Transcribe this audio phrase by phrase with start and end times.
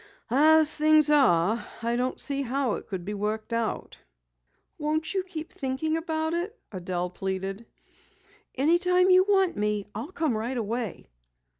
[0.31, 3.99] "As things are, I don't see how it could be worked out."
[4.79, 7.67] "Won't you keep thinking about it?" Adelle pleaded.
[8.55, 11.05] "Anytime you want me, I'll come right away."